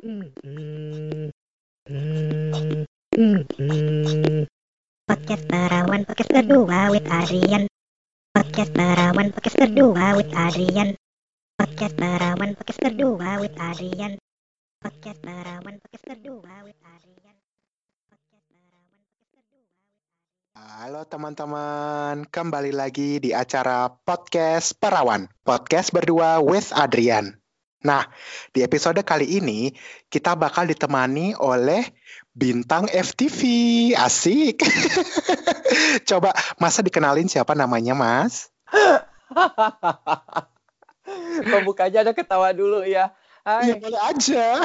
[0.00, 1.36] Podcast
[5.44, 7.68] Perawan Podcast kedua with Adrian.
[8.32, 10.96] Podcast Perawan Podcast kedua with Adrian.
[11.60, 14.16] Podcast Perawan Podcast kedua with Adrian.
[14.80, 17.36] Podcast Perawan Podcast kedua with Adrian.
[20.56, 27.39] Halo teman-teman, kembali lagi di acara podcast Perawan, podcast berdua with Adrian.
[27.80, 28.04] Nah,
[28.52, 29.72] di episode kali ini
[30.12, 31.80] kita bakal ditemani oleh
[32.36, 33.40] bintang FTV,
[33.96, 34.60] asik.
[36.08, 38.52] Coba masa dikenalin siapa namanya Mas?
[41.50, 43.16] Pembukanya ada ketawa dulu ya.
[43.40, 44.60] Ya Hai, boleh aja.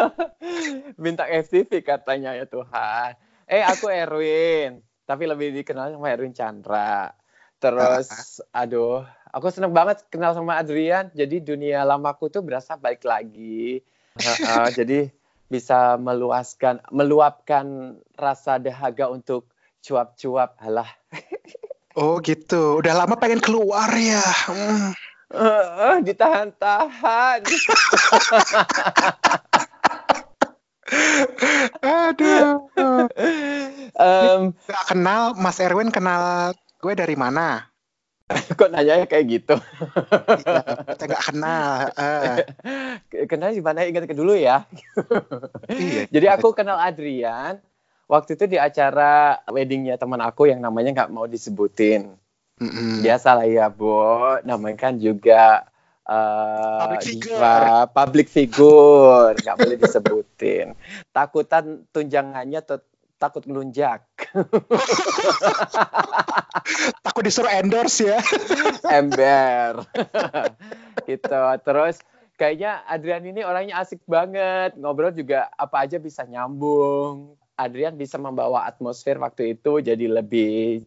[1.04, 3.20] bintang FTV katanya ya Tuhan.
[3.44, 7.12] Eh, aku Erwin, tapi lebih dikenal sama Erwin Chandra.
[7.60, 11.08] Terus, aduh, aku seneng banget kenal sama Adrian.
[11.16, 13.80] Jadi dunia lamaku tuh berasa baik lagi.
[14.20, 15.08] Heeh, jadi
[15.48, 19.48] bisa meluaskan, meluapkan rasa dahaga untuk
[19.82, 20.60] cuap-cuap.
[20.60, 20.88] Halah.
[21.92, 24.24] Oh gitu, udah lama pengen keluar ya.
[24.48, 24.96] Hmm.
[25.28, 27.44] Eh, ditahan-tahan.
[31.84, 32.64] Aduh.
[34.64, 37.71] Gak kenal Mas Erwin kenal gue dari mana?
[38.58, 39.54] kok nanya kayak gitu?
[40.28, 41.72] Iya, kita nggak kenal.
[41.96, 42.36] Eh,
[43.30, 44.64] Kenal di mana ingat ke dulu ya.
[45.68, 46.02] iya.
[46.14, 47.60] Jadi aku kenal Adrian
[48.06, 52.16] waktu itu di acara weddingnya teman aku yang namanya nggak mau disebutin.
[52.60, 53.02] Mm-mm.
[53.02, 53.96] Biasa lah ya, Bu.
[54.44, 55.66] Namanya kan juga
[56.04, 57.34] eh, Public figure.
[57.38, 57.56] diva,
[57.88, 60.66] public figure, nggak boleh disebutin.
[61.10, 62.80] Takutan tunjangannya tuh
[63.22, 64.02] takut melunjak.
[67.06, 68.18] Takut disuruh endorse ya.
[68.98, 69.86] ember
[71.08, 72.02] gitu terus
[72.34, 78.66] kayaknya Adrian ini orangnya asik banget ngobrol juga apa aja bisa nyambung Adrian bisa membawa
[78.66, 80.82] atmosfer waktu itu jadi lebih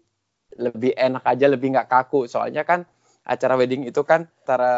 [0.56, 2.84] lebih enak aja lebih nggak kaku soalnya kan
[3.26, 4.76] acara wedding itu kan antara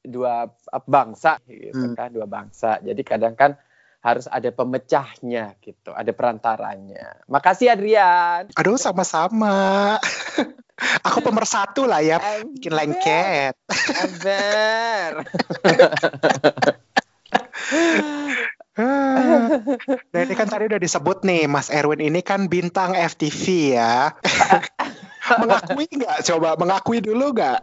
[0.00, 0.48] dua
[0.88, 1.96] bangsa gitu Hmm.
[1.98, 3.60] kan dua bangsa jadi kadang kan
[3.98, 9.98] harus ada pemecahnya gitu ada perantaranya makasih Adrian Aduh sama-sama.
[11.10, 12.22] Aku pemersatu lah ya.
[12.46, 13.54] Bikin lengket.
[13.98, 15.26] Ember.
[18.78, 19.58] Ah.
[20.14, 24.14] Nah ini kan tadi udah disebut nih, Mas Erwin ini kan bintang FTV ya.
[25.36, 26.16] mengakui nggak?
[26.24, 27.60] Coba mengakui dulu nggak?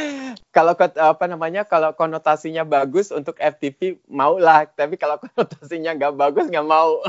[0.56, 6.46] kalau apa namanya kalau konotasinya bagus untuk FTV mau lah tapi kalau konotasinya nggak bagus
[6.50, 7.00] nggak mau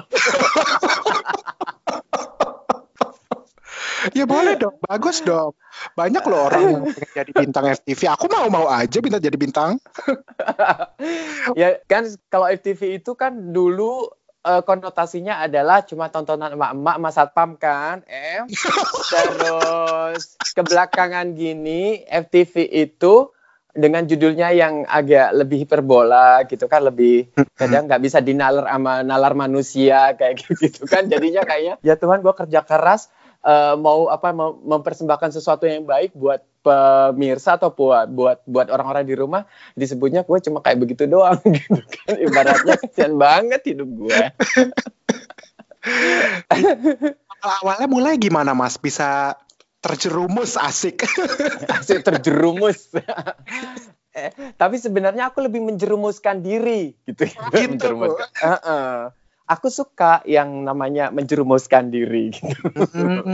[4.18, 5.54] Ya boleh dong, bagus dong.
[5.94, 8.02] Banyak loh orang yang pengen jadi bintang FTV.
[8.18, 9.78] Aku mau-mau aja bintang jadi bintang.
[11.54, 14.10] ya kan kalau FTV itu kan dulu
[14.46, 18.50] eh, konotasinya adalah cuma tontonan emak-emak sama satpam kan em?
[19.12, 23.30] Terus kebelakangan gini FTV itu
[23.72, 29.32] dengan judulnya yang agak lebih hiperbola gitu kan lebih kadang nggak bisa dinalar sama nalar
[29.32, 33.08] manusia kayak gitu kan jadinya kayaknya ya Tuhan gue kerja keras
[33.48, 39.06] eh, mau apa mau mempersembahkan sesuatu yang baik buat pemirsa atau buat buat buat orang-orang
[39.06, 44.20] di rumah disebutnya gue cuma kayak begitu doang gitu kan ibaratnya kesian banget hidup gue
[47.42, 48.78] Awalnya mulai gimana Mas?
[48.78, 49.34] Bisa
[49.82, 51.02] terjerumus asik.
[51.82, 52.94] asik terjerumus
[54.14, 54.30] eh,
[54.60, 57.34] tapi sebenarnya aku lebih menjerumuskan diri gitu ya.
[57.50, 57.76] gitu.
[57.80, 58.28] Menjerumuskan.
[58.38, 58.96] Heeh.
[59.50, 62.72] aku suka yang namanya menjerumuskan diri gitu.
[62.96, 63.26] Hmm,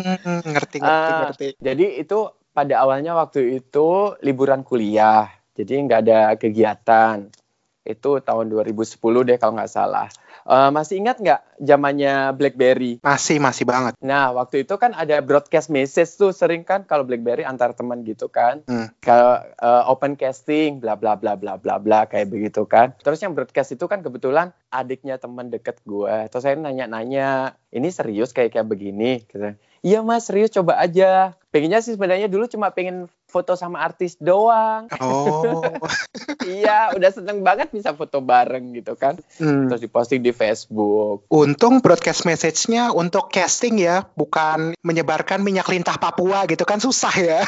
[0.46, 1.30] ngerti, ngerti, Ah.
[1.30, 1.48] ngerti.
[1.62, 7.34] jadi itu pada awalnya waktu itu liburan kuliah jadi nggak ada kegiatan.
[7.82, 10.06] Itu tahun 2010 deh kalau nggak salah
[10.48, 14.00] Eh, masih ingat nggak zamannya BlackBerry Masih, masih banget.
[14.00, 18.32] Nah, waktu itu kan ada broadcast message tuh sering kan kalau BlackBerry antar teman gitu
[18.32, 18.64] kan.
[18.64, 18.88] Hmm.
[19.04, 22.96] Kalau uh, open casting bla bla bla bla bla bla kayak begitu kan.
[23.04, 26.16] Terus yang broadcast itu kan kebetulan adiknya teman deket gue.
[26.32, 29.52] Terus saya nanya-nanya, "Ini serius kayak kayak begini?" gitu.
[29.84, 31.36] Iya mas serius coba aja.
[31.52, 34.88] Pengennya sih sebenarnya dulu cuma pengen foto sama artis doang.
[35.04, 35.62] Oh.
[36.48, 39.20] iya, udah seneng banget bisa foto bareng gitu kan.
[39.38, 39.68] Hmm.
[39.68, 41.28] Terus diposting di Facebook.
[41.28, 47.44] Untung broadcast message-nya untuk casting ya, bukan menyebarkan minyak lintah Papua gitu kan susah ya.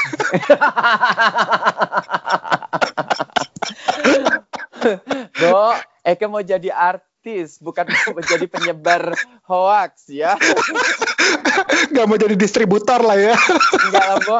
[5.40, 7.09] Do, Eke mau jadi artis,
[7.60, 9.12] bukan mau jadi penyebar
[9.44, 10.40] hoax ya.
[11.92, 13.36] Gak mau jadi distributor lah ya.
[13.86, 14.38] Enggak lah, Bo.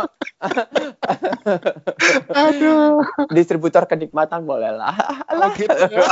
[2.32, 3.05] Aduh.
[3.29, 4.97] Distributor kenikmatan boleh lah.
[5.29, 6.09] Oh, gitu ya.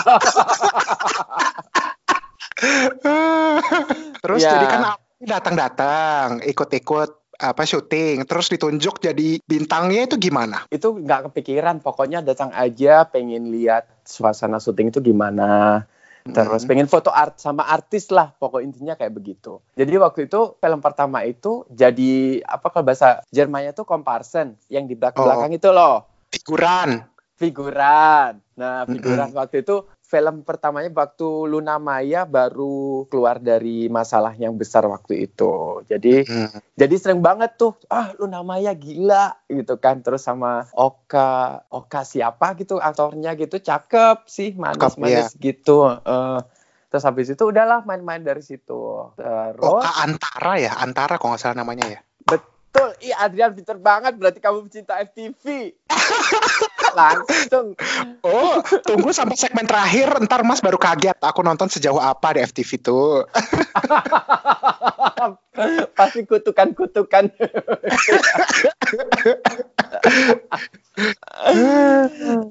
[4.19, 4.51] Terus Ya.
[4.59, 4.83] jadi kan
[5.23, 10.67] datang-datang, ikut-ikut apa syuting, terus ditunjuk jadi bintangnya itu gimana?
[10.75, 15.87] itu nggak kepikiran pokoknya datang aja pengen lihat suasana syuting itu gimana
[16.31, 16.71] terus Hmm.
[16.71, 19.61] pengen foto art sama artis lah pokok intinya kayak begitu.
[19.75, 24.95] Jadi waktu itu film pertama itu jadi apa kalau bahasa Jermannya tuh komparsen yang di
[24.95, 26.05] belakang belakang itu loh.
[26.29, 27.05] Figuran.
[27.39, 28.43] figuran.
[28.59, 34.89] Nah figuran waktu itu film pertamanya waktu Luna Maya baru keluar dari masalah yang besar
[34.89, 35.85] waktu itu.
[35.85, 36.65] Jadi Hmm.
[36.73, 40.01] jadi sering banget tuh ah lu namanya gila gitu kan.
[40.01, 46.41] Terus sama Oka Oka siapa gitu aktornya gitu cakep sih manis-manis gitu Eh,
[46.89, 49.13] terus habis itu udahlah main-main dari situ.
[49.13, 52.01] Terus Oka Antara ya, Antara kalau nggak salah namanya ya.
[52.25, 52.97] betul.
[53.05, 55.77] Ih Adrian pinter banget berarti kamu pecinta FTV
[56.95, 57.75] langsung
[58.23, 61.17] Oh, tunggu sampai segmen terakhir, ntar Mas baru kaget.
[61.23, 63.25] Aku nonton sejauh apa di FTV tuh.
[65.99, 67.35] pasti kutukan-kutukan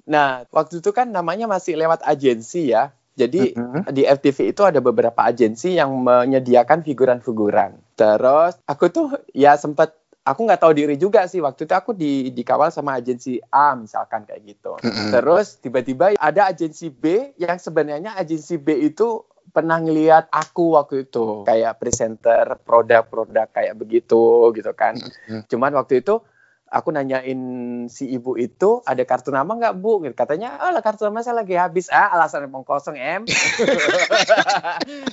[0.03, 3.89] nah waktu itu kan namanya masih lewat agensi ya jadi Mhm.
[3.95, 7.73] di FTV itu ada beberapa agensi yang menyediakan figuran-figuran.
[7.97, 12.35] Terus aku tuh ya sempat aku nggak tahu diri juga sih waktu itu aku di
[12.35, 14.75] dikawal sama agensi A misalkan kayak gitu.
[14.83, 15.15] Mhm.
[15.15, 19.23] Terus tiba-tiba ada agensi B yang sebenarnya agensi B itu
[19.55, 24.99] pernah ngeliat aku waktu itu kayak presenter produk-produk kayak begitu gitu kan.
[24.99, 25.47] Mhm.
[25.47, 26.19] Cuman waktu itu
[26.67, 27.39] aku nanyain
[27.87, 30.03] si ibu itu ada kartu nama nggak bu?
[30.03, 30.13] Gitu.
[30.13, 31.87] Katanya, oh lah kartu nama saya lagi habis.
[31.87, 33.23] Ah alasan emang kosong em.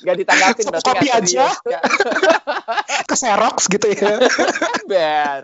[0.03, 1.19] Gak ditanggapin berarti nggak aja.
[1.23, 1.57] serius.
[1.65, 1.85] Nggak-
[3.05, 4.19] Ke Xerox gitu ya.
[4.91, 5.43] Ber.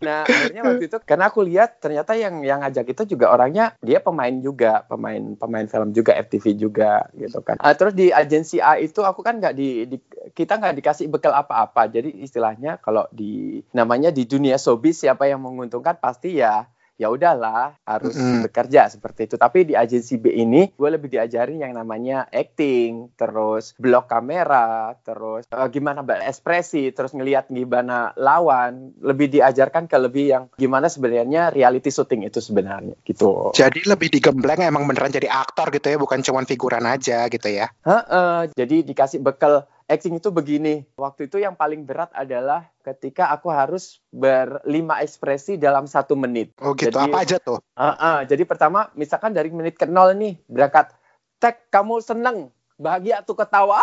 [0.00, 4.00] Nah akhirnya waktu itu karena aku lihat ternyata yang yang ngajak itu juga orangnya dia
[4.00, 7.60] pemain juga pemain pemain film juga FTV juga gitu kan.
[7.60, 11.36] Ah, terus di agensi A itu aku kan nggak di, di- kita nggak dikasih bekal
[11.36, 11.86] apa-apa.
[11.92, 16.64] Jadi istilahnya kalau di namanya di dunia showbiz siapa yang menguntungkan pasti ya
[17.00, 18.44] ya udahlah harus Mm-mm.
[18.44, 19.40] bekerja seperti itu.
[19.40, 25.48] Tapi di agensi B ini gue lebih diajarin yang namanya acting, terus blok kamera, terus
[25.48, 31.88] eh, gimana berekspresi, terus ngelihat gimana lawan, lebih diajarkan ke lebih yang gimana sebenarnya reality
[31.88, 33.56] shooting itu sebenarnya gitu.
[33.56, 37.72] Jadi lebih digembleng emang beneran jadi aktor gitu ya, bukan cuman figuran aja gitu ya.
[37.88, 40.86] Heeh, jadi dikasih bekal acting itu begini.
[40.94, 46.54] Waktu itu yang paling berat adalah ketika aku harus berlima ekspresi dalam satu menit.
[46.62, 47.58] Oh gitu, Jadi- apa aja tuh?
[47.74, 48.18] Ah, ah.
[48.22, 50.94] jadi pertama misalkan dari menit ke nol nih berangkat.
[51.42, 52.54] Tek kamu seneng.
[52.78, 53.82] Bahagia tuh ketawa.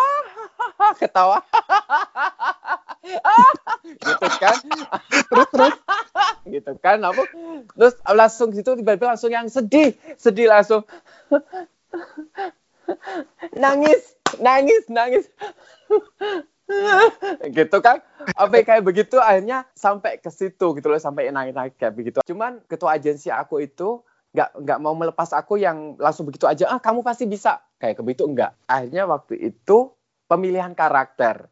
[0.80, 1.44] Ah, ketawa.
[3.88, 4.58] Gitu kan?
[5.32, 5.76] Terus terus?
[6.44, 7.00] Gitu kan?
[7.00, 7.24] Apa?
[7.72, 9.96] Terus langsung gitu tiba-tiba langsung yang sedih.
[10.20, 10.84] Sedih langsung.
[13.56, 15.26] Nangis nangis nangis
[17.58, 18.04] gitu kan?
[18.36, 22.20] Apa kayak begitu akhirnya sampai ke situ gitu loh sampai naik naik kayak begitu.
[22.28, 24.04] Cuman ketua agensi aku itu
[24.36, 27.64] nggak nggak mau melepas aku yang langsung begitu aja ah kamu pasti bisa.
[27.80, 28.54] Kayak begitu enggak.
[28.68, 29.96] Akhirnya waktu itu
[30.28, 31.48] pemilihan karakter.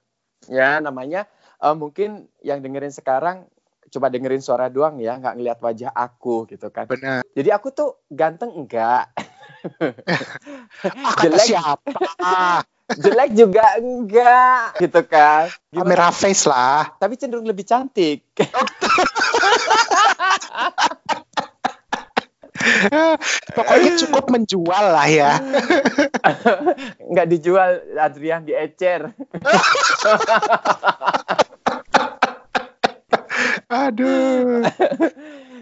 [0.51, 1.25] Ya namanya
[1.63, 3.47] eh, mungkin yang dengerin sekarang
[3.95, 6.89] coba dengerin suara doang ya nggak ngelihat wajah aku gitu kan.
[6.91, 7.23] Bener.
[7.31, 9.07] jadi aku tuh ganteng enggak
[9.65, 11.43] Ah, kata Jelek.
[11.43, 11.97] siapa?
[13.03, 15.81] Jelek juga enggak gitu kan Gimana?
[15.81, 16.85] kamera face lah.
[16.95, 18.21] tapi cenderung lebih cantik
[23.51, 25.37] Pokoknya cukup menjual lah ya.
[27.11, 29.13] nggak dijual Adrian diecer
[33.67, 34.63] Aduh.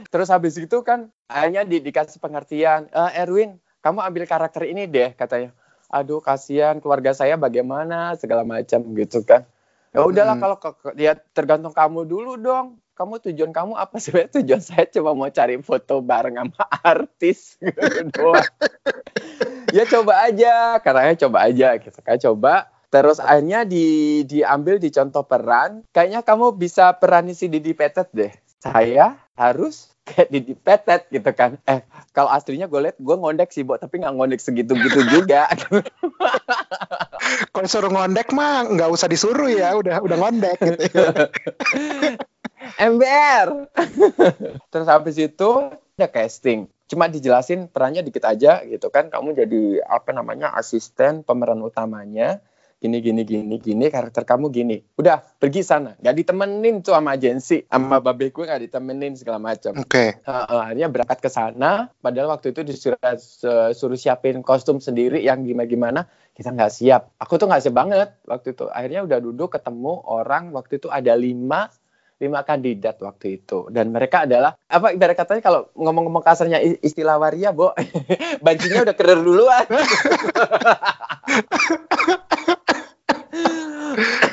[0.08, 5.12] terus habis itu kan akhirnya di, dikasih pengertian "Eh, Erwin kamu ambil karakter ini deh
[5.14, 5.52] katanya.
[5.94, 9.46] Aduh kasihan keluarga saya bagaimana segala macam gitu kan.
[9.94, 10.44] Ya udahlah Hmm.
[10.50, 12.82] kalau ke- ke- ya tergantung kamu dulu dong.
[12.94, 14.00] Kamu tujuan kamu apa?
[14.02, 18.42] Sebenarnya tujuan saya cuma mau cari foto bareng sama artis gitu doang.
[19.70, 22.18] ya coba aja karena coba aja gitu kan.
[22.18, 22.54] Coba
[22.90, 25.86] terus akhirnya di diambil di contoh peran.
[25.94, 28.34] Kayaknya kamu bisa perani si Didi Petet deh.
[28.58, 31.58] Saya harus kayak Didi Petet gitu kan.
[31.64, 31.82] Eh
[32.12, 35.48] kalau aslinya gue liat gue ngondek sih Bo tapi nggak ngondek segitu gitu juga.
[37.50, 40.86] Kalau suruh ngondek mah nggak usah disuruh ya, udah udah ngondek gitu.
[42.80, 43.68] ember
[44.72, 45.50] terus habis itu
[46.00, 46.68] ada casting.
[46.88, 49.08] Cuma dijelasin perannya dikit aja gitu kan.
[49.08, 52.44] Kamu jadi apa namanya asisten pemeran utamanya
[52.84, 54.84] gini gini gini gini karakter kamu gini.
[55.00, 55.96] Udah pergi sana.
[56.04, 59.72] Nggak ditemenin tuh sama agensi sama babe gue nggak ditemenin segala macam.
[59.80, 60.20] Oke.
[60.20, 61.88] Heeh, akhirnya berangkat ke sana.
[62.04, 63.00] Padahal waktu itu disuruh
[63.72, 66.02] suruh siapin kostum sendiri yang gimana gimana
[66.36, 67.16] kita nggak siap.
[67.24, 68.68] Aku tuh nggak siap banget waktu itu.
[68.68, 70.52] Akhirnya udah duduk ketemu orang.
[70.52, 71.72] Waktu itu ada lima
[72.24, 73.68] lima kandidat waktu itu.
[73.72, 77.76] Dan mereka adalah apa ibarat katanya kalau ngomong-ngomong kasarnya istilah waria bo
[78.46, 79.68] bajunya udah keder duluan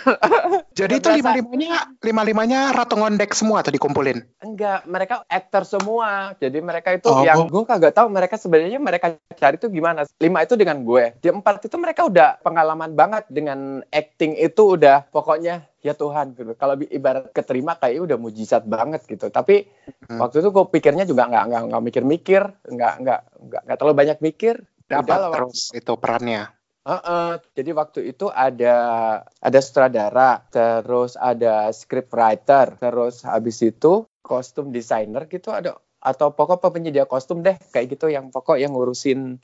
[0.79, 4.23] Jadi itu lima limanya lima limanya ratu ngondek semua tuh dikumpulin.
[4.41, 6.33] Enggak, mereka aktor semua.
[6.39, 7.27] Jadi mereka itu Oh.
[7.27, 10.07] yang gue kagak tahu mereka sebenarnya mereka cari itu gimana.
[10.19, 11.17] Lima itu dengan gue.
[11.19, 16.53] Di empat itu mereka udah pengalaman banget dengan acting itu udah pokoknya ya Tuhan gitu.
[16.55, 19.29] Kalau ibarat keterima kayak udah mujizat banget gitu.
[19.29, 19.67] Tapi
[20.07, 20.19] Hmm.
[20.23, 24.19] waktu itu gue pikirnya juga nggak nggak nggak mikir-mikir, nggak nggak nggak nggak terlalu banyak
[24.23, 24.55] mikir.
[24.91, 26.51] Dapat terus itu perannya.
[26.89, 28.77] Heeh, jadi waktu itu ada
[29.21, 36.73] ada sutradara, terus ada script writer, terus habis itu kostum designer gitu ada atau pokok
[36.73, 39.37] penyedia kostum deh kayak gitu yang pokok yang ngurusin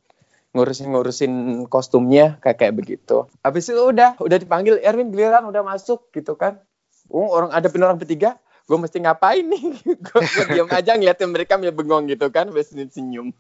[0.57, 1.33] ngurusin ngurusin
[1.69, 3.28] kostumnya kayak kayak begitu.
[3.45, 6.64] Habis itu udah udah dipanggil Erwin giliran udah masuk gitu kan.
[7.12, 9.62] Oh, orang ada orang bertiga, gue mesti ngapain nih?
[10.06, 10.20] gue
[10.50, 13.30] diam aja ngeliatin mereka ya bengong gitu kan, sambil senyum-senyum.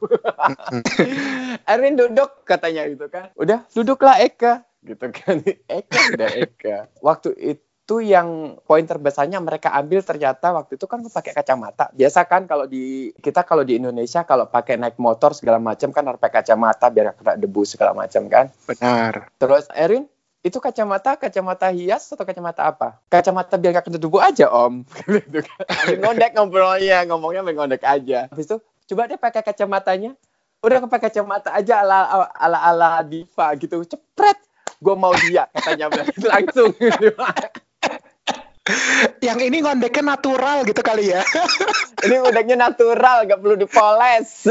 [1.70, 3.34] Erwin duduk katanya gitu kan.
[3.34, 5.42] Udah duduklah Eka gitu kan.
[5.82, 6.76] Eka udah Eka.
[7.02, 11.90] Waktu itu yang poin terbesarnya mereka ambil ternyata waktu itu kan gue pakai kacamata.
[11.90, 16.06] Biasa kan kalau di kita kalau di Indonesia kalau pakai naik motor segala macam kan
[16.06, 18.46] harus pakai kacamata biar kena debu segala macam kan.
[18.70, 19.34] Benar.
[19.42, 20.06] Terus Erin
[20.46, 23.02] itu kacamata kacamata hias atau kacamata apa?
[23.10, 24.86] Kacamata biar gak kena debu aja om.
[25.10, 25.66] gitu kan.
[25.98, 28.30] Ngondek ngobrolnya, ngomongnya ngondek aja.
[28.30, 30.14] Habis itu coba deh pakai kacamatanya.
[30.62, 33.82] Udah pakai kacamata aja ala ala ala diva gitu.
[33.82, 34.38] Cepret.
[34.78, 35.90] Gue mau dia katanya
[36.30, 36.70] langsung.
[39.22, 41.22] Yang ini ngondeknya natural gitu kali ya.
[42.06, 44.46] Ini ngondeknya natural, gak perlu dipoles.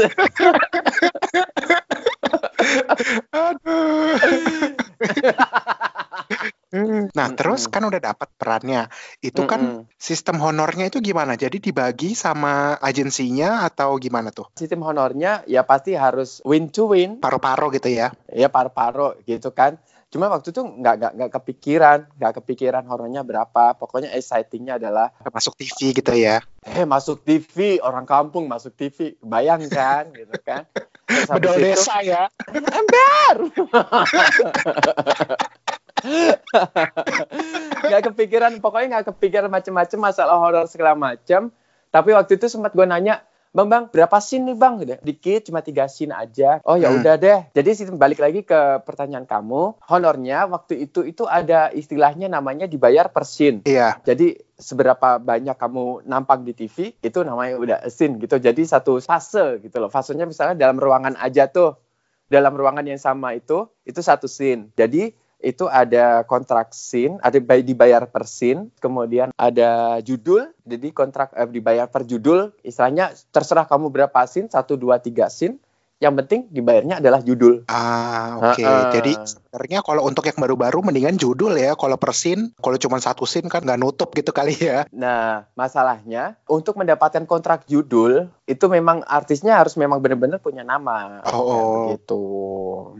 [7.16, 8.92] Nah, terus kan udah dapat perannya.
[9.24, 9.82] Itu kan Mm-mm.
[9.96, 11.34] sistem honornya itu gimana?
[11.34, 14.52] Jadi dibagi sama agensinya atau gimana tuh?
[14.54, 17.16] Sistem honornya ya pasti harus win to win.
[17.18, 18.12] Paro-paro gitu ya.
[18.28, 23.74] ya paru-paru gitu kan cuma waktu itu nggak nggak nggak kepikiran nggak kepikiran honornya berapa
[23.74, 26.38] pokoknya excitingnya adalah Masuk TV gitu ya.
[26.62, 30.62] eh masuk TV orang kampung masuk TV bayangkan gitu kan
[31.06, 32.30] Bedol desa ya.
[32.78, 33.50] ember
[37.86, 41.50] nggak kepikiran pokoknya nggak kepikiran macam-macam masalah horor segala macam
[41.90, 43.22] tapi waktu itu sempat gue nanya
[43.56, 44.74] Bang, bang, berapa scene nih bang?
[44.76, 46.60] Udah, Dikit, cuma tiga scene aja.
[46.68, 47.00] Oh ya Hmm.
[47.00, 47.40] udah deh.
[47.56, 49.80] Jadi sih balik lagi ke pertanyaan kamu.
[49.88, 53.64] Honornya waktu itu itu ada istilahnya namanya dibayar per scene.
[53.64, 53.96] Iya.
[54.04, 58.36] Jadi seberapa banyak kamu nampak di TV itu namanya udah scene gitu.
[58.36, 59.88] Jadi satu fase gitu loh.
[59.88, 61.80] Fasenya misalnya dalam ruangan aja tuh.
[62.28, 64.68] Dalam ruangan yang sama itu itu satu scene.
[64.76, 71.36] Jadi itu ada kontrak scene, ada bay- dibayar per scene, kemudian ada judul, jadi kontrak
[71.36, 75.60] eh, dibayar per judul, istilahnya terserah kamu berapa scene, satu, dua, tiga scene,
[75.96, 77.64] yang penting dibayarnya adalah judul.
[77.72, 78.60] Ah, oke.
[78.60, 78.84] Heeh.
[78.92, 81.72] Jadi sebenarnya kalau untuk yang baru-baru mendingan judul ya.
[81.72, 84.84] Kalau per scene, kalau cuma satu scene kan nggak nutup gitu kali ya.
[84.92, 91.24] Nah, masalahnya untuk mendapatkan kontrak judul itu memang artisnya harus memang benar-benar punya nama.
[91.32, 91.64] Oh, oh.
[91.88, 92.22] Begitu.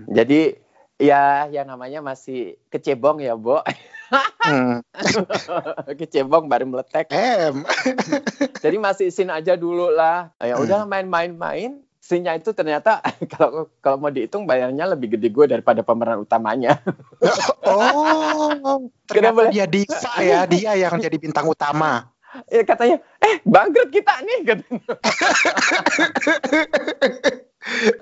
[0.09, 0.41] Jadi
[0.97, 3.61] ya yang namanya masih kecebong ya, Bo.
[4.47, 4.81] Hmm.
[6.01, 7.11] kecebong baru meletek.
[7.11, 7.67] Em.
[8.65, 10.31] Jadi masih scene aja dulu lah.
[10.39, 10.65] Ya Hmm.
[10.65, 11.83] udah main-main-main.
[11.99, 13.03] Scene-nya itu ternyata
[13.35, 16.79] kalau kalau mau dihitung bayarnya lebih gede gue daripada pemeran utamanya.
[17.67, 19.51] Oh, ternyata Kenapa?
[19.51, 20.47] dia diva ya.
[20.47, 22.07] Dia yang jadi bintang utama.
[22.49, 24.39] Ya katanya, eh bangkrut kita nih.
[24.45, 24.93] katanya.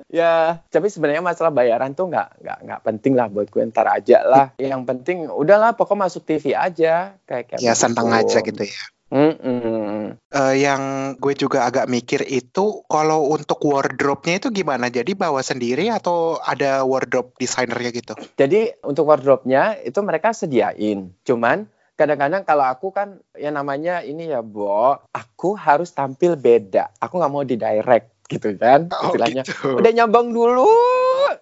[0.20, 0.34] ya,
[0.68, 4.46] tapi sebenarnya masalah bayaran tuh nggak nggak nggak penting lah buat gue ntar aja lah.
[4.60, 8.82] Yang penting udahlah pokok masuk TV aja kayak kayak Ya seneng aja gitu ya.
[9.14, 10.18] Mm-mm.
[10.18, 14.90] Eh, yang gue juga agak mikir itu kalau untuk wardrobe-nya itu gimana?
[14.90, 18.18] Jadi bawa sendiri atau ada wardrobe desainernya gitu?
[18.34, 21.14] Jadi untuk wardrobe-nya itu mereka sediain.
[21.22, 26.90] Cuman kadang-kadang kalau aku kan ya namanya ini ya Bo, aku harus tampil beda.
[26.98, 29.42] Aku nggak mau di direct gitu kan Oh, istilahnya.
[29.46, 29.78] gitu.
[29.78, 30.66] Udah nyambung dulu.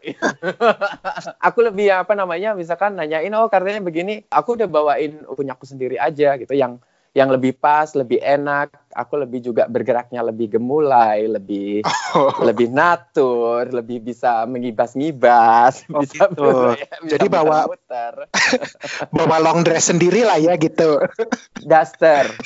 [1.46, 5.96] aku lebih apa namanya misalkan nanyain oh katanya begini, aku udah bawain punya aku sendiri
[5.96, 8.72] aja gitu yang yang lebih pas, lebih enak.
[8.90, 16.28] Aku lebih juga bergeraknya lebih gemulai, lebih Oh, lebih natur, lebih bisa mengibas-ngibas, Oh, bisa,
[16.28, 16.44] gitu.
[16.80, 18.14] ya, bisa Jadi bawa- muter-muter.
[19.16, 21.00] bawa long dress sendiri lah ya gitu.
[21.64, 22.28] daster.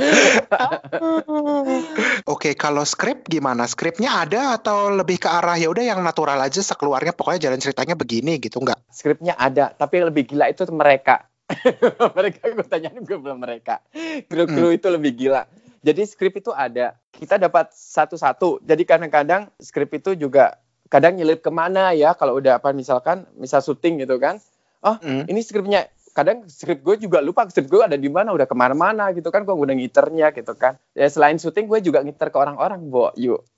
[2.32, 3.68] Oke, kalau skrip gimana?
[3.68, 7.94] Skripnya ada atau lebih ke arah ya udah yang natural aja sekeluarnya pokoknya jalan ceritanya
[7.94, 8.78] begini gitu nggak?
[8.90, 11.28] Skripnya ada, tapi yang lebih gila itu mereka.
[12.18, 13.82] mereka gue tanyain gue belum mereka.
[14.30, 15.42] Kru-kru itu lebih gila.
[15.80, 16.94] Jadi skrip itu ada.
[17.10, 18.60] Kita dapat satu-satu.
[18.62, 20.60] Jadi kadang-kadang skrip itu juga
[20.92, 24.38] kadang nyelip ke mana ya kalau udah apa misalkan misal syuting gitu kan.
[24.80, 25.28] Oh Hmm.
[25.28, 29.14] ini skripnya kadang skrip gue juga lupa skrip gue ada di mana udah ke mana-mana
[29.14, 30.76] gitu kan gue udah ngiternya gitu kan.
[30.92, 33.46] Ya selain syuting gue juga ngiter ke orang-orang bo yuk.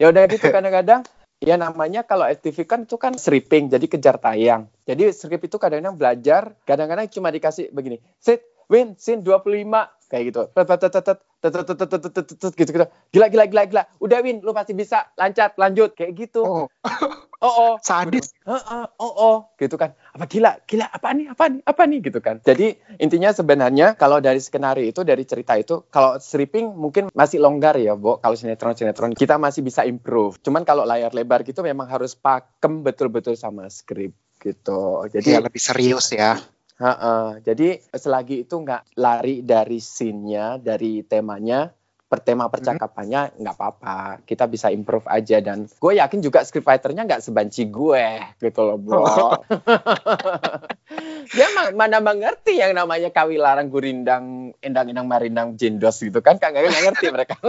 [0.00, 1.04] Ya udah gitu kadang-kadang
[1.40, 4.66] ya namanya kalau FTV kan itu kan stripping jadi kejar tayang.
[4.88, 9.66] Jadi skrip itu kadang-kadang belajar kadang-kadang cuma dikasih begini sit win sin 25
[10.06, 10.42] kayak gitu.
[12.54, 12.86] Gitu gitu.
[13.10, 13.82] Gila gila gila gila.
[13.98, 15.10] Udah win lu pasti bisa.
[15.18, 15.92] Lancar lanjut.
[15.98, 16.42] Kayak gitu.
[16.46, 16.66] Oh.
[17.40, 18.36] Oh, oh, sadis.
[18.44, 19.96] Oh oh, gitu kan.
[20.12, 22.36] Apa gila gila apa nih apa nih apa nih gitu kan.
[22.44, 27.80] Jadi intinya sebenarnya kalau dari skenario itu dari cerita itu kalau stripping mungkin masih longgar
[27.80, 30.36] ya bu kalau sinetron sinetron kita masih bisa improve.
[30.44, 35.08] Cuman kalau layar lebar gitu memang harus pakem betul-betul sama script gitu.
[35.08, 36.36] Jadi ya, lebih serius ya.
[36.80, 41.68] Heeh, jadi selagi itu nggak lari dari scene-nya, dari temanya,
[42.10, 44.26] per tema percakapannya nggak apa-apa.
[44.26, 48.02] Kita bisa improve aja dan gue yakin juga scriptwriter-nya nggak sebanci gue
[48.42, 49.06] gitu loh, bro.
[51.30, 56.42] Dia ma- mana mengerti yang namanya kawilarang gurindang endang-endang marindang jendos gitu kan?
[56.42, 57.38] Kagak nggak ngerti mereka.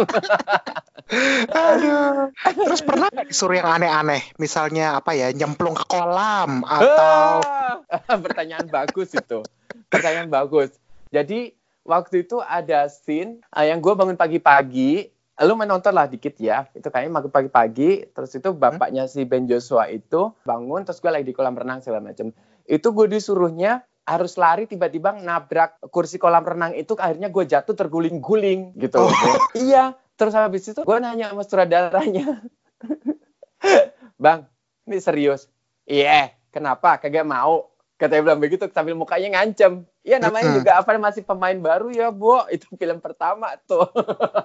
[1.50, 2.30] Aduh.
[2.46, 4.22] Terus pernah nggak disuruh yang aneh-aneh?
[4.38, 9.41] Misalnya apa ya, nyemplung ke kolam atau Ah, pertanyaan bagus itu.
[9.89, 10.70] Pertanyaan bagus.
[11.10, 11.51] Jadi
[11.86, 15.10] waktu itu ada scene ah, yang gue bangun pagi-pagi.
[15.42, 16.70] Lu menonton lah dikit ya.
[16.78, 18.14] Itu kayaknya bangun pagi-pagi.
[18.14, 20.86] Terus itu bapaknya si Ben Joshua itu bangun.
[20.86, 22.30] Terus gue lagi di kolam renang segala macam.
[22.70, 28.78] Itu gue disuruhnya harus lari tiba-tiba nabrak kursi kolam renang itu akhirnya gue jatuh terguling-guling
[28.78, 29.02] gitu.
[29.02, 29.10] Oh.
[29.58, 29.98] iya.
[30.14, 32.46] Terus habis itu gue nanya sama sutradaranya.
[34.22, 34.46] Bang,
[34.86, 35.50] ini serius?
[35.89, 37.02] Iya, kenapa?
[37.02, 37.74] Kagak mau.
[37.98, 39.89] Katanya bilang begitu sambil mukanya ngancem.
[40.02, 40.58] Iya namanya Mm-mm.
[40.66, 42.42] juga apa masih pemain baru ya, Bo.
[42.50, 43.86] Itu film pertama tuh.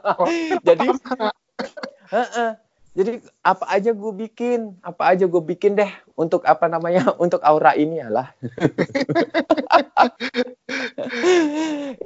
[0.66, 0.87] Jadi
[2.12, 2.51] Heeh.
[2.97, 7.77] Jadi apa aja gue bikin, apa aja gue bikin deh untuk apa namanya, untuk aura
[7.77, 8.33] ini lah.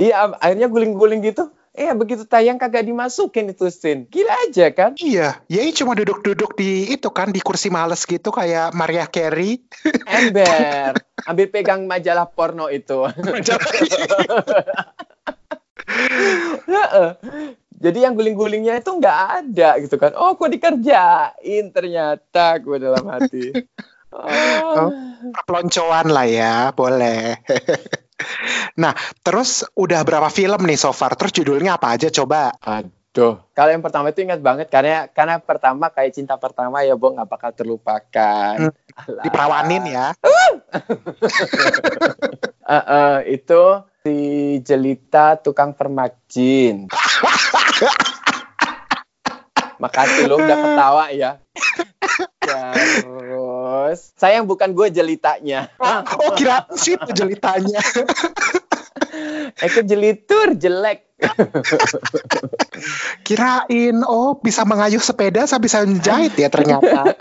[0.01, 1.49] Iya, akhirnya guling-guling gitu.
[1.71, 4.11] Iya, begitu tayang kagak dimasukin itu scene.
[4.11, 4.99] Gila aja kan?
[4.99, 9.63] Iya, ya ini cuma duduk-duduk di itu kan di kursi males gitu kayak Maria Carey.
[10.19, 10.99] Ember,
[11.31, 13.07] ambil pegang majalah porno itu.
[17.81, 20.13] Jadi yang guling-gulingnya itu nggak ada gitu kan.
[20.19, 23.55] Oh, gue dikerjain ternyata gue dalam hati.
[24.11, 24.91] Oh.
[25.47, 27.39] Peloncoan lah ya, boleh.
[28.83, 28.93] nah,
[29.25, 31.15] terus udah berapa film nih so far?
[31.19, 32.55] Terus judulnya apa aja coba?
[32.61, 37.13] Aduh, kalau yang pertama itu ingat banget karena karena pertama kayak cinta pertama ya, Bo
[37.13, 38.57] nggak bakal terlupakan.
[38.57, 39.23] Hmm, Alah.
[39.27, 40.07] Diperawanin ya.
[42.67, 43.63] Eh, eh, itu
[44.01, 44.17] si
[44.65, 46.87] Jelita tukang permajin.
[49.81, 51.41] Makasih lo udah ketawa ya.
[52.45, 53.20] Terus,
[54.17, 55.69] sayang bukan gue jelitanya.
[56.21, 57.81] Oh, kira sih itu jelitanya.
[59.65, 61.11] Eke jelitur jelek.
[63.27, 67.17] Kirain, oh bisa mengayuh sepeda sampai bisa menjahit ya ternyata.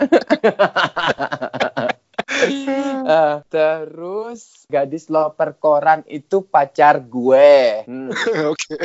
[2.40, 7.84] Eh, terus gadis loper koran itu pacar gue.
[7.84, 8.08] Hmm.
[8.48, 8.78] Oke.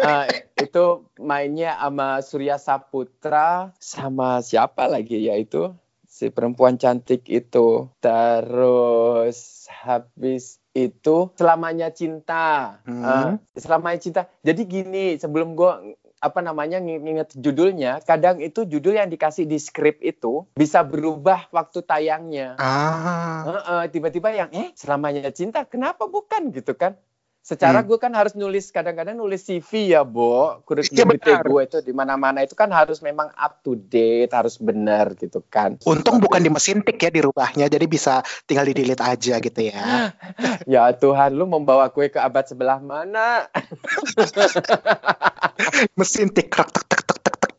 [0.00, 5.74] Ah, itu mainnya sama Surya Saputra sama siapa lagi ya itu
[6.22, 7.90] si perempuan cantik itu.
[7.98, 12.78] Terus habis itu selamanya cinta.
[12.86, 13.02] Hmm.
[13.02, 14.20] Ah, selamanya cinta.
[14.46, 19.58] Jadi gini sebelum gue apa namanya ng- nginget judulnya kadang itu judul yang dikasih di
[19.58, 22.54] skrip itu bisa berubah waktu tayangnya.
[22.62, 25.66] Ah, Heeh, tiba-tiba yang eh selamanya cinta?
[25.66, 26.54] Kenapa bukan?
[26.54, 26.94] Gitu kan
[27.42, 27.90] secara Hmm.
[27.90, 31.42] gue kan harus nulis kadang-kadang nulis CV ya bo Iya, benar.
[31.42, 35.74] gue itu di mana-mana itu kan harus memang up to date harus benar gitu kan
[35.82, 40.14] untung bukan di mesin tik ya dirubahnya, jadi bisa tinggal di delete aja gitu ya.
[40.70, 43.50] ya Tuhan lu membawa gue ke abad sebelah mana
[45.98, 47.34] Mesin tik tek tek tek tek tek.
[47.42, 47.52] tek.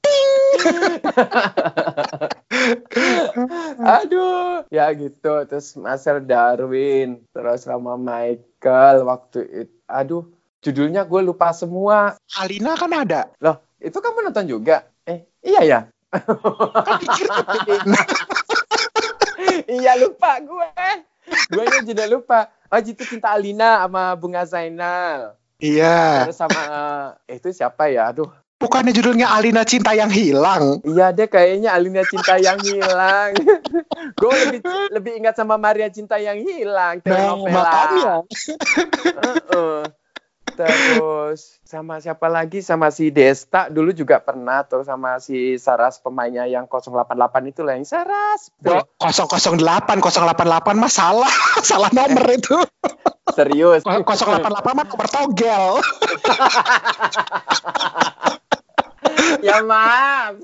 [3.84, 8.00] aduh ya gitu terus Master Darwin terus Rama
[8.64, 10.24] Michael waktu itu aduh
[10.64, 12.16] judulnya gue lupa semua.
[12.40, 13.28] Alina kan ada.
[13.44, 14.88] loh itu kamu nonton juga?
[15.04, 15.80] Eh iya ya?
[16.16, 16.24] Kan
[19.84, 20.72] iya lupa gue
[21.52, 22.40] gue juga lupa.
[22.72, 25.36] Oh itu cinta Alina sama Bunga Zainal.
[25.60, 26.24] Iya.
[26.24, 26.64] terus sama
[27.28, 28.16] eh, itu siapa ya?
[28.16, 28.32] Aduh
[28.64, 30.80] Bukannya judulnya Alina Cinta yang Hilang.
[30.88, 33.36] Iya deh kayaknya Alina Cinta yang hilang.
[34.24, 34.64] gue lebih
[34.96, 37.04] lebih ingat sama Maria Cinta yang hilang.
[37.04, 38.24] Nah, makanya.
[38.24, 39.84] Heeh.
[40.54, 46.46] Terus sama siapa lagi sama si Desta dulu juga pernah tuh sama si Saras pemainnya
[46.46, 48.54] yang 088 itu lah yang Saras.
[48.62, 51.34] Bro, 008, 088 mah salah.
[51.68, 52.56] salah nomor itu.
[53.34, 53.82] Serius.
[53.84, 55.82] 088 mah nomor togel.
[59.48, 60.40] ya maaf.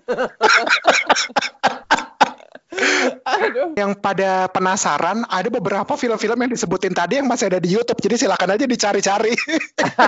[3.25, 3.73] Aduh.
[3.75, 7.99] Yang pada penasaran, ada beberapa film-film yang disebutin tadi yang masih ada di YouTube.
[7.99, 9.33] Jadi silakan aja dicari-cari.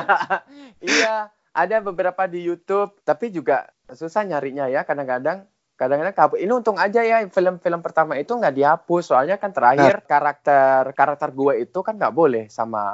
[0.86, 5.46] iya, ada beberapa di YouTube, tapi juga susah nyarinya ya kadang-kadang.
[5.76, 6.38] Kadang-kadang kabur.
[6.38, 11.66] Ini untung aja ya film-film pertama itu nggak dihapus, soalnya kan terakhir karakter karakter gue
[11.66, 12.86] itu kan nggak boleh sama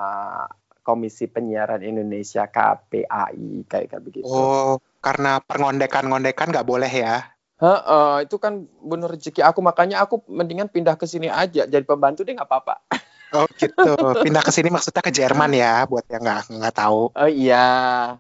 [0.87, 4.31] Komisi Penyiaran Indonesia KPAI kayak kayak begitu.
[4.31, 7.31] Oh, karena pengondekan-ngondekan nggak boleh ya.
[7.63, 12.27] Heeh, itu kan bener rezeki aku makanya aku mendingan pindah ke sini aja jadi pembantu
[12.27, 12.75] deh nggak apa-apa.
[13.35, 13.91] Oh gitu.
[14.23, 17.11] Pindah ke sini maksudnya ke Jerman ya, buat yang nggak nggak tahu.
[17.11, 18.15] Oh iya.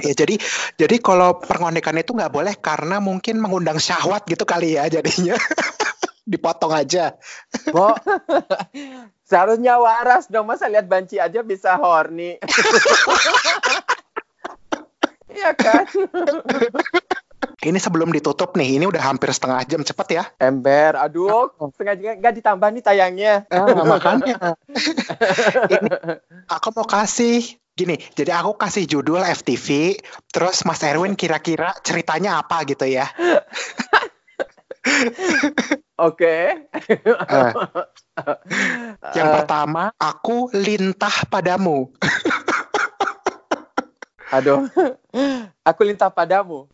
[0.00, 0.40] Ya jadi
[0.80, 5.36] jadi kalau pengondekan itu nggak boleh karena mungkin mengundang syahwat gitu kali ya jadinya.
[6.32, 7.20] Dipotong aja.
[7.68, 7.92] Bo,
[9.28, 12.40] seharusnya waras dong masa lihat banci aja bisa horny.
[15.36, 15.84] Iya kan?
[17.66, 20.24] Ini sebelum ditutup nih, ini udah hampir setengah jam cepet ya.
[20.38, 23.34] Ember, aduh, setengah jam nggak ditambah nih tayangnya.
[23.50, 24.54] Ah, makanya.
[25.74, 25.90] ini
[26.46, 27.42] aku mau kasih
[27.74, 27.98] gini.
[28.14, 29.98] Jadi aku kasih judul FTV,
[30.30, 33.10] terus Mas Erwin kira-kira ceritanya apa gitu ya.
[35.96, 36.68] Oke.
[36.76, 37.52] Eh,
[39.16, 41.90] yang pertama, aku lintah padamu.
[44.32, 44.66] Aduh,
[45.62, 46.66] aku lintah padamu.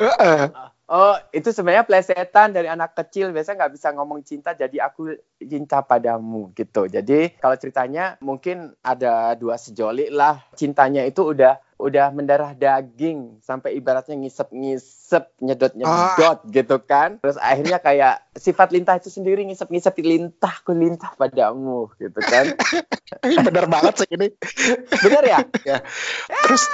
[0.92, 3.32] Oh, itu sebenarnya plesetan dari anak kecil.
[3.32, 6.84] Biasanya nggak bisa ngomong cinta, jadi aku cinta padamu gitu.
[6.84, 10.44] Jadi kalau ceritanya mungkin ada dua sejoli lah.
[10.52, 17.18] Cintanya itu udah udah mendarah daging sampai ibaratnya ngisep-ngisep, nyedot-nyedot gitu kan.
[17.24, 22.52] Terus akhirnya kayak sifat lintah itu sendiri ngisep-ngisep lintah, ku lintah padamu gitu kan.
[23.48, 24.28] Bener banget sih ini.
[25.02, 25.38] Bener ya?
[26.46, 26.68] Terus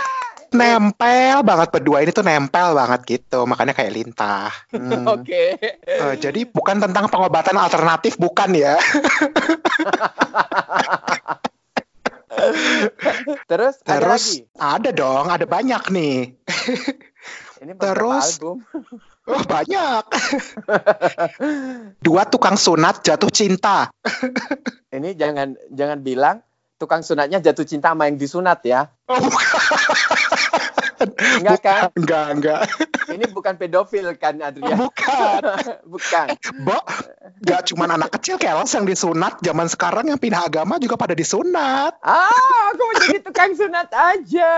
[0.53, 4.51] nempel banget berdua ini tuh nempel banget gitu, makanya kayak lintah.
[4.71, 5.05] Hmm.
[5.19, 5.57] Oke.
[5.61, 8.77] Eh, jadi bukan tentang pengobatan alternatif, bukan ya?
[13.51, 14.47] Terus, ada Terus lagi.
[14.57, 16.17] ada dong, ada banyak nih.
[17.59, 18.63] Ini terus- album.
[19.29, 20.05] Oh banyak.
[22.01, 23.93] Dua tukang sunat jatuh cinta.
[24.89, 26.41] Ini jangan jangan bilang
[26.79, 28.89] tukang sunatnya jatuh cinta sama yang disunat ya.
[29.11, 29.51] Oh, bukan.
[31.39, 31.83] Enggak kan?
[31.95, 32.61] Enggak, enggak.
[33.09, 34.79] Ini bukan pedofil kan Adrian?
[34.79, 35.43] Bukan.
[35.93, 36.27] bukan.
[36.63, 36.79] Bo,
[37.43, 41.99] gak cuma anak kecil keles yang disunat, zaman sekarang yang pindah agama juga pada disunat.
[42.03, 44.53] Ah, aku mau jadi tukang sunat aja.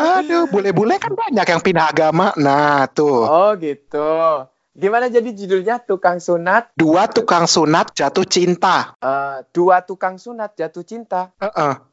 [0.18, 2.34] Aduh, bule-bule kan banyak yang pindah agama.
[2.38, 3.26] Nah, tuh.
[3.26, 4.50] oh gitu.
[4.80, 6.72] Gimana jadi judulnya tukang sunat?
[6.72, 8.96] Dua tukang sunat jatuh cinta.
[9.04, 11.28] Eh, dua tukang sunat jatuh cinta.
[11.36, 11.74] Heeh.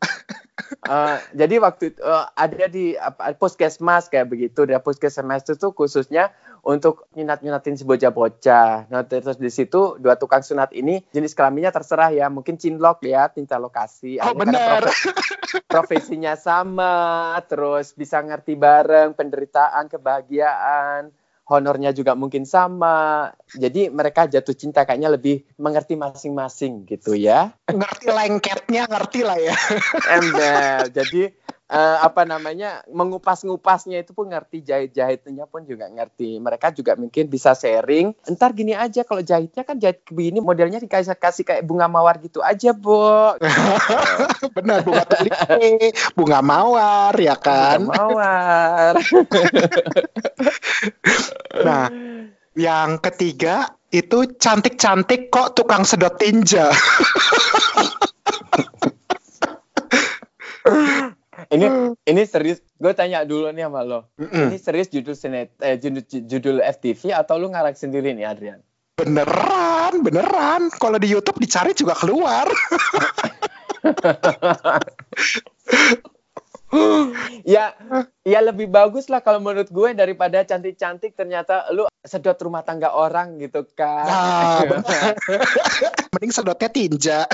[0.67, 4.65] Eh, jadi waktu eh, ada di apa, puskesmas kayak begitu.
[4.65, 6.33] Di puskesmas itu tuh khususnya
[6.65, 8.89] untuk nyunat-nyunatin si bocah-bocah.
[8.91, 12.27] Nah, terus di situ dua tukang sunat ini jenis kelaminnya terserah ya.
[12.27, 14.19] Mungkin cinlok ya, cinta lokasi.
[14.19, 14.83] Oh, benar.
[14.87, 21.13] profe- profesinya sama, terus bisa ngerti bareng penderitaan, kebahagiaan,
[21.47, 23.31] honornya juga mungkin sama.
[23.55, 27.55] Jadi mereka jatuh cinta kayaknya lebih mengerti masing-masing gitu ya.
[27.71, 29.55] Ngerti lengketnya, ngerti lah ya.
[30.11, 30.91] Ember.
[30.91, 36.39] Jadi eh, apa namanya mengupas-ngupasnya itu pun ngerti jahit-jahitnya pun juga ngerti.
[36.39, 38.15] Mereka juga mungkin bisa sharing.
[38.27, 42.39] Entar gini aja kalau jahitnya kan jahit begini modelnya dikasih kasih kayak bunga mawar gitu
[42.39, 43.35] aja, Bu.
[44.57, 45.35] Benar, bunga tulip,
[46.15, 47.83] bunga mawar, ya kan?
[47.83, 48.93] Bunga mawar.
[51.57, 51.89] Nah,
[52.53, 56.69] yang ketiga itu cantik-cantik kok tukang sedot tinja.
[61.51, 62.59] ini ini serius.
[62.77, 63.99] Gue tanya dulu nih sama lo.
[64.19, 64.51] Mm-mm.
[64.51, 68.61] Ini serius judul sinet, eh, judul, judul FTV atau lu ngarang sendiri nih Adrian?
[68.97, 70.73] Beneran, beneran.
[70.73, 72.49] Kalau di YouTube dicari juga keluar.
[77.45, 77.77] ya,
[78.25, 83.37] ya lebih bagus lah kalau menurut gue daripada cantik-cantik ternyata lu sedot rumah tangga orang
[83.37, 84.09] gitu kan.
[84.17, 84.65] Nah.
[86.17, 87.29] Mending sedotnya tinja.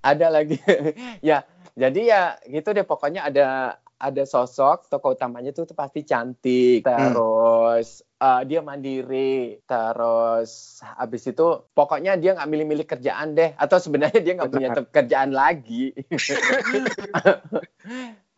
[0.00, 0.56] ada lagi.
[1.20, 1.44] Ya
[1.76, 8.00] jadi ya gitu deh pokoknya ada ada sosok tokoh utamanya tuh, tuh pasti cantik terus
[8.16, 14.32] eh, dia mandiri terus habis itu pokoknya dia nggak milih-milih kerjaan deh atau sebenarnya dia
[14.40, 14.88] nggak punya Benar.
[14.88, 15.92] kerjaan lagi.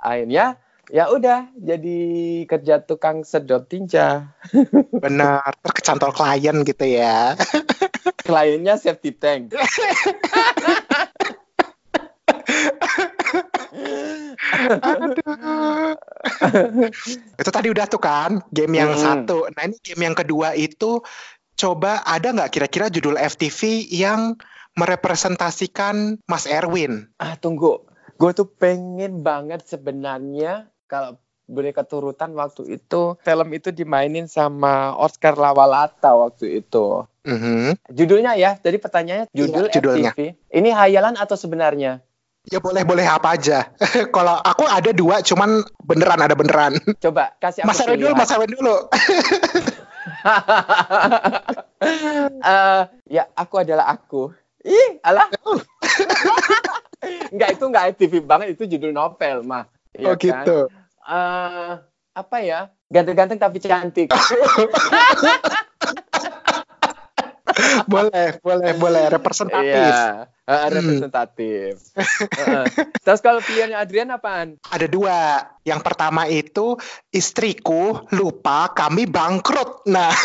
[0.03, 0.59] Akhirnya
[0.91, 2.01] ya udah jadi
[2.51, 4.35] kerja tukang sedot tinja.
[5.03, 7.39] Bener, terkecantol klien gitu ya.
[8.23, 9.55] kliennya safety tank
[14.83, 15.97] Aduh.
[17.41, 19.03] itu tadi udah tuh kan game yang Mm-mm.
[19.03, 19.49] satu.
[19.53, 21.01] Nah ini game yang kedua itu
[21.57, 24.37] coba ada nggak kira-kira judul FTV yang
[24.77, 27.13] merepresentasikan Mas Erwin?
[27.21, 27.85] Ah tunggu,
[28.17, 31.21] gue tuh pengen banget sebenarnya kalau
[31.53, 37.05] boleh keturutan waktu itu film itu dimainin sama Oscar Lawalata waktu itu.
[37.23, 37.79] Mhm.
[37.93, 40.13] Judulnya ya, jadi pertanyaannya judul Iya, judulnya.
[40.17, 40.21] FTV.
[40.49, 42.03] Ini hayalan atau sebenarnya?
[42.51, 43.71] Ya boleh boleh apa aja.
[44.15, 46.75] Kalau aku ada dua, cuman beneran ada beneran.
[46.99, 48.15] Coba kasih aku Mas Erwin dulu.
[48.19, 48.77] Mas Erwin dulu.
[51.83, 54.31] Eh, ya aku adalah aku.
[54.63, 55.27] Ih, alah.
[57.35, 59.67] Enggak itu enggak FTV banget, itu judul novel mah.
[59.91, 60.23] Iya oh kan?
[60.23, 60.59] gitu.
[61.03, 61.73] Eh,
[62.15, 62.71] apa ya?
[62.87, 64.15] Ganteng-ganteng tapi cantik.
[67.93, 69.05] boleh, boleh, boleh.
[69.13, 69.95] Representatif.
[69.95, 71.73] Iya, eh, representatif.
[71.97, 72.65] Heeh.
[73.05, 74.57] Terus kalau pilihannya Adrian apaan?
[74.71, 75.41] Ada dua.
[75.63, 76.77] Yang pertama itu
[77.13, 79.87] istriku lupa kami bangkrut.
[79.91, 80.11] Nah,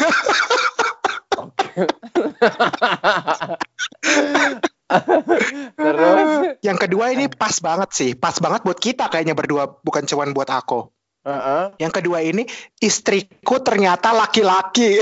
[5.77, 6.57] Terus?
[6.63, 8.15] yang kedua ini pas banget sih.
[8.15, 10.96] Pas banget buat kita kayaknya berdua, bukan cuman buat aku.
[11.27, 11.75] Heeh.
[11.83, 12.47] Yang kedua ini
[12.79, 14.95] istriku ternyata laki-laki.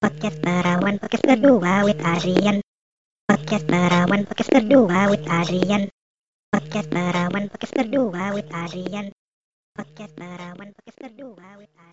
[0.00, 2.64] Podcast Perawan Podcast kedua with Adrian
[3.28, 5.92] Podcast Perawan Podcast kedua with Adrian
[6.48, 9.12] Podcast Perawan Podcast kedua with Adrian
[9.76, 11.87] Podcast Perawan Podcast kedua with Adrian